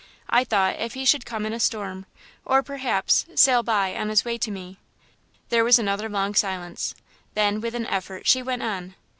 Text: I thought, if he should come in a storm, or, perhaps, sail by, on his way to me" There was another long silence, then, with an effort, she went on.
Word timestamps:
I 0.31 0.43
thought, 0.43 0.79
if 0.79 0.95
he 0.95 1.05
should 1.05 1.27
come 1.27 1.45
in 1.45 1.53
a 1.53 1.59
storm, 1.59 2.07
or, 2.43 2.63
perhaps, 2.63 3.27
sail 3.35 3.61
by, 3.61 3.95
on 3.95 4.09
his 4.09 4.25
way 4.25 4.39
to 4.39 4.49
me" 4.49 4.79
There 5.49 5.63
was 5.63 5.77
another 5.77 6.09
long 6.09 6.33
silence, 6.33 6.95
then, 7.35 7.61
with 7.61 7.75
an 7.75 7.85
effort, 7.85 8.25
she 8.25 8.41
went 8.41 8.63
on. 8.63 8.95